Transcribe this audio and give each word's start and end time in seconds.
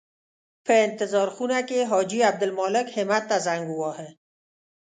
په 0.65 0.73
انتظار 0.87 1.27
خونه 1.35 1.59
کې 1.69 1.87
حاجي 1.91 2.19
عبدالمالک 2.31 2.87
همت 2.97 3.23
ته 3.29 3.37
زنګ 3.45 3.63
وواهه. 3.69 4.07